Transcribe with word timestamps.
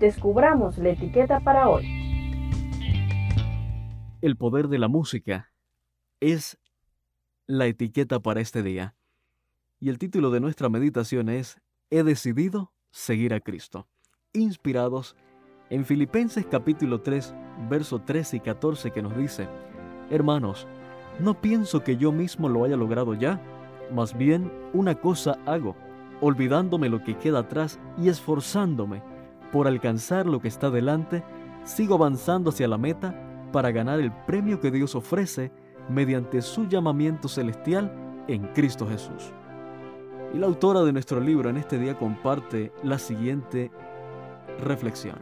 descubramos 0.00 0.78
la 0.78 0.90
etiqueta 0.90 1.40
para 1.40 1.68
hoy. 1.68 1.86
El 4.22 4.36
poder 4.36 4.68
de 4.68 4.78
la 4.78 4.88
música 4.88 5.52
es 6.20 6.58
la 7.46 7.66
etiqueta 7.66 8.18
para 8.20 8.40
este 8.40 8.62
día. 8.62 8.96
Y 9.78 9.90
el 9.90 9.98
título 9.98 10.30
de 10.30 10.40
nuestra 10.40 10.68
meditación 10.70 11.28
es 11.28 11.60
He 11.90 12.02
decidido 12.02 12.72
seguir 12.90 13.34
a 13.34 13.40
Cristo, 13.40 13.88
inspirados 14.32 15.16
en 15.68 15.84
Filipenses 15.84 16.46
capítulo 16.50 17.02
3, 17.02 17.34
verso 17.68 18.00
13 18.00 18.38
y 18.38 18.40
14 18.40 18.90
que 18.92 19.02
nos 19.02 19.16
dice, 19.16 19.48
Hermanos, 20.10 20.66
no 21.18 21.40
pienso 21.40 21.84
que 21.84 21.98
yo 21.98 22.10
mismo 22.10 22.48
lo 22.48 22.64
haya 22.64 22.76
logrado 22.76 23.14
ya, 23.14 23.40
más 23.92 24.16
bien 24.16 24.50
una 24.72 24.94
cosa 24.94 25.38
hago, 25.44 25.76
olvidándome 26.22 26.88
lo 26.88 27.04
que 27.04 27.18
queda 27.18 27.40
atrás 27.40 27.78
y 27.98 28.08
esforzándome 28.08 29.09
por 29.52 29.66
alcanzar 29.66 30.26
lo 30.26 30.40
que 30.40 30.48
está 30.48 30.70
delante, 30.70 31.22
sigo 31.64 31.94
avanzando 31.94 32.50
hacia 32.50 32.68
la 32.68 32.78
meta 32.78 33.14
para 33.52 33.70
ganar 33.70 34.00
el 34.00 34.12
premio 34.12 34.60
que 34.60 34.70
Dios 34.70 34.94
ofrece 34.94 35.50
mediante 35.88 36.42
su 36.42 36.68
llamamiento 36.68 37.28
celestial 37.28 37.92
en 38.28 38.46
Cristo 38.54 38.86
Jesús. 38.86 39.32
Y 40.32 40.38
la 40.38 40.46
autora 40.46 40.82
de 40.82 40.92
nuestro 40.92 41.20
libro 41.20 41.50
en 41.50 41.56
este 41.56 41.78
día 41.78 41.98
comparte 41.98 42.72
la 42.82 42.98
siguiente 42.98 43.70
reflexión. 44.60 45.18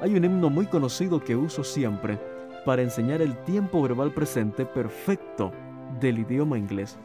Hay 0.00 0.14
un 0.14 0.24
himno 0.24 0.48
muy 0.48 0.66
conocido 0.66 1.22
que 1.22 1.36
uso 1.36 1.64
siempre 1.64 2.18
para 2.64 2.82
enseñar 2.82 3.20
el 3.20 3.36
tiempo 3.44 3.82
verbal 3.82 4.12
presente 4.12 4.64
perfecto 4.64 5.52
del 6.00 6.18
idioma 6.18 6.58
inglés. 6.58 6.98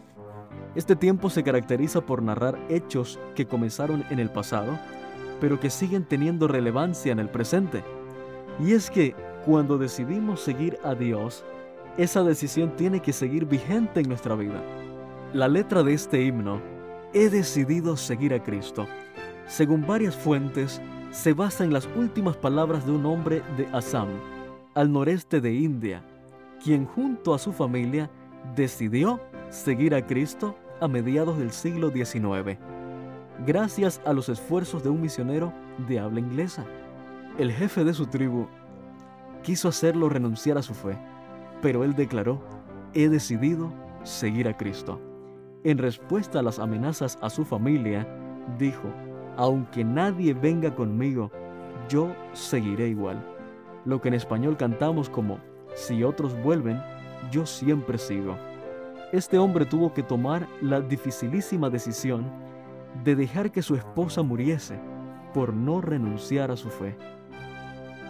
Este 0.76 0.96
tiempo 0.96 1.30
se 1.30 1.44
caracteriza 1.44 2.02
por 2.02 2.22
narrar 2.22 2.58
hechos 2.70 3.20
que 3.36 3.46
comenzaron 3.46 4.06
en 4.10 4.20
el 4.20 4.30
pasado, 4.30 4.80
pero 5.44 5.60
que 5.60 5.70
siguen 5.70 6.06
teniendo 6.06 6.48
relevancia 6.48 7.12
en 7.12 7.20
el 7.20 7.28
presente. 7.28 7.84
Y 8.62 8.72
es 8.72 8.90
que 8.90 9.14
cuando 9.46 9.78
decidimos 9.78 10.40
seguir 10.40 10.78
a 10.86 10.96
Dios, 10.96 11.44
esa 11.98 12.24
decisión 12.24 12.78
tiene 12.78 13.02
que 13.02 13.12
seguir 13.12 13.44
vigente 13.44 14.00
en 14.00 14.08
nuestra 14.08 14.36
vida. 14.36 14.64
La 15.34 15.50
letra 15.50 15.84
de 15.84 15.96
este 15.96 16.24
himno, 16.24 16.62
He 17.14 17.28
decidido 17.30 17.98
seguir 17.98 18.34
a 18.34 18.42
Cristo, 18.42 18.88
según 19.46 19.86
varias 19.86 20.16
fuentes, 20.16 20.82
se 21.12 21.34
basa 21.34 21.66
en 21.66 21.74
las 21.74 21.90
últimas 21.94 22.38
palabras 22.38 22.86
de 22.86 22.94
un 22.94 23.06
hombre 23.06 23.42
de 23.58 23.68
Assam, 23.74 24.08
al 24.76 24.94
noreste 24.94 25.42
de 25.42 25.54
India, 25.54 26.06
quien 26.64 26.86
junto 26.86 27.34
a 27.34 27.38
su 27.38 27.52
familia 27.52 28.10
decidió 28.56 29.20
seguir 29.50 29.94
a 29.94 30.08
Cristo 30.08 30.56
a 30.80 30.88
mediados 30.88 31.38
del 31.38 31.52
siglo 31.52 31.92
XIX, 31.92 32.58
gracias 33.46 34.02
a 34.06 34.14
los 34.14 34.30
esfuerzos 34.30 34.84
de 34.84 34.90
un 34.90 35.02
misionero 35.02 35.54
de 35.88 36.00
habla 36.00 36.20
inglesa. 36.20 36.66
El 37.38 37.52
jefe 37.52 37.84
de 37.84 37.94
su 37.94 38.08
tribu 38.08 38.48
quiso 39.42 39.68
hacerlo 39.68 40.10
renunciar 40.10 40.58
a 40.58 40.62
su 40.62 40.74
fe, 40.74 40.98
pero 41.62 41.84
él 41.84 41.96
declaró, 41.96 42.42
he 42.94 43.10
decidido 43.10 43.72
seguir 44.04 44.48
a 44.48 44.56
Cristo. 44.56 45.02
En 45.64 45.78
respuesta 45.78 46.40
a 46.40 46.44
las 46.44 46.60
amenazas 46.60 47.18
a 47.22 47.30
su 47.30 47.46
familia, 47.46 48.08
dijo, 48.58 48.88
aunque 49.38 49.84
nadie 49.84 50.34
venga 50.34 50.76
conmigo, 50.76 51.32
yo 51.90 52.14
seguiré 52.34 52.90
igual. 52.90 53.24
Lo 53.86 54.00
que 54.00 54.10
en 54.10 54.14
español 54.14 54.58
cantamos 54.58 55.10
como, 55.10 55.40
si 55.74 56.04
otros 56.04 56.40
vuelven, 56.44 56.82
yo 57.32 57.46
siempre 57.46 57.98
sigo. 57.98 58.38
Este 59.12 59.38
hombre 59.38 59.66
tuvo 59.66 59.94
que 59.94 60.04
tomar 60.04 60.48
la 60.62 60.82
dificilísima 60.82 61.70
decisión 61.70 62.26
de 63.04 63.16
dejar 63.16 63.52
que 63.52 63.62
su 63.62 63.76
esposa 63.76 64.22
muriese 64.22 64.80
por 65.34 65.54
no 65.54 65.82
renunciar 65.82 66.52
a 66.52 66.58
su 66.58 66.70
fe. 66.70 66.96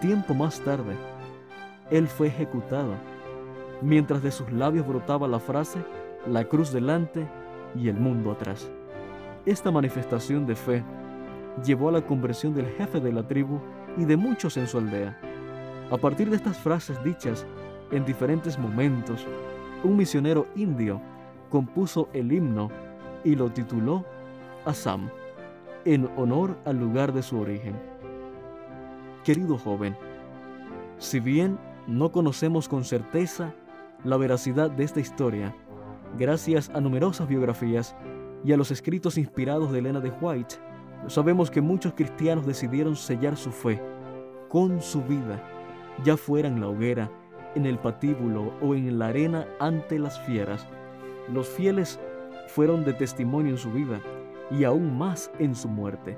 Tiempo 0.02 0.34
más 0.34 0.60
tarde, 0.60 0.96
él 1.90 2.08
fue 2.08 2.28
ejecutado, 2.28 2.94
mientras 3.82 4.22
de 4.22 4.32
sus 4.32 4.52
labios 4.52 4.86
brotaba 4.86 5.28
la 5.28 5.40
frase, 5.40 5.80
la 6.28 6.46
cruz 6.46 6.72
delante 6.74 7.28
y 7.76 7.88
el 7.88 7.96
mundo 7.96 8.32
atrás. 8.32 8.70
Esta 9.46 9.72
manifestación 9.72 10.46
de 10.46 10.56
fe 10.56 10.84
llevó 11.64 11.90
a 11.90 11.94
la 11.94 12.06
conversión 12.06 12.54
del 12.54 12.68
jefe 12.72 13.00
de 13.00 13.12
la 13.12 13.28
tribu 13.28 13.60
y 13.98 14.06
de 14.06 14.18
muchos 14.18 14.58
en 14.58 14.68
su 14.68 14.78
aldea. 14.78 15.18
A 15.92 15.98
partir 15.98 16.30
de 16.30 16.36
estas 16.36 16.58
frases 16.58 17.02
dichas 17.04 17.46
en 17.92 18.06
diferentes 18.06 18.58
momentos, 18.58 19.28
un 19.84 19.98
misionero 19.98 20.48
indio 20.56 21.02
compuso 21.50 22.10
el 22.14 22.32
himno 22.32 22.72
y 23.24 23.36
lo 23.36 23.52
tituló 23.52 24.06
Assam, 24.66 25.10
en 25.86 26.10
honor 26.18 26.58
al 26.66 26.80
lugar 26.80 27.14
de 27.14 27.24
su 27.24 27.40
origen. 27.40 27.80
Querido 29.24 29.58
joven, 29.58 29.96
si 30.98 31.20
bien 31.20 31.60
no 31.88 32.12
conocemos 32.12 32.68
con 32.68 32.84
certeza 32.84 33.54
la 34.04 34.18
veracidad 34.18 34.72
de 34.72 34.84
esta 34.84 35.00
historia, 35.00 35.56
gracias 36.18 36.70
a 36.70 36.82
numerosas 36.82 37.28
biografías 37.28 37.96
y 38.44 38.52
a 38.54 38.58
los 38.58 38.72
escritos 38.72 39.18
inspirados 39.18 39.72
de 39.72 39.80
Elena 39.80 40.00
de 40.00 40.12
White, 40.12 40.56
Sabemos 41.08 41.52
que 41.52 41.60
muchos 41.60 41.94
cristianos 41.94 42.46
decidieron 42.46 42.96
sellar 42.96 43.36
su 43.36 43.52
fe 43.52 43.82
con 44.48 44.82
su 44.82 45.04
vida, 45.04 45.42
ya 46.04 46.16
fuera 46.16 46.48
en 46.48 46.62
la 46.62 46.70
hoguera, 46.70 47.12
en 47.56 47.66
el 47.66 47.78
patíbulo 47.78 48.54
o 48.62 48.74
en 48.74 48.98
la 48.98 49.08
arena 49.08 49.46
ante 49.60 50.00
las 50.00 50.20
fieras. 50.22 50.66
Los 51.32 51.48
fieles 51.48 52.00
fueron 52.48 52.86
de 52.86 52.94
testimonio 52.94 53.52
en 53.52 53.58
su 53.58 53.72
vida 53.72 54.02
y 54.52 54.64
aún 54.64 54.98
más 54.98 55.32
en 55.40 55.56
su 55.56 55.68
muerte. 55.68 56.18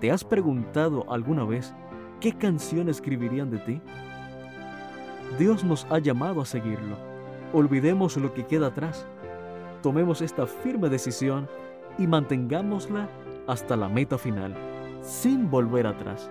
¿Te 0.00 0.10
has 0.10 0.24
preguntado 0.24 1.10
alguna 1.10 1.44
vez 1.44 1.74
qué 2.20 2.32
canción 2.32 2.88
escribirían 2.88 3.50
de 3.50 3.58
ti? 3.58 3.80
Dios 5.38 5.64
nos 5.64 5.86
ha 5.90 5.98
llamado 5.98 6.40
a 6.40 6.46
seguirlo. 6.46 6.96
Olvidemos 7.52 8.16
lo 8.16 8.34
que 8.34 8.46
queda 8.46 8.68
atrás. 8.68 9.06
Tomemos 9.82 10.22
esta 10.22 10.46
firme 10.46 10.88
decisión 10.88 11.48
y 11.98 12.06
mantengámosla 12.06 13.08
hasta 13.46 13.76
la 13.76 13.88
meta 13.88 14.18
final, 14.18 14.54
sin 15.02 15.50
volver 15.50 15.86
atrás. 15.86 16.30